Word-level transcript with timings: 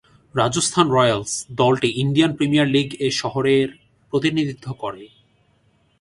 Rajasthan 0.35 0.87
Royals 0.91 1.31
দলটি 1.51 1.89
Indian 1.95 2.31
Premier 2.35 2.67
লীগ-এ 2.67 3.07
শহরের 3.11 3.67
প্রতিনিধিত্ব 4.13 4.67
করে। 4.73 5.03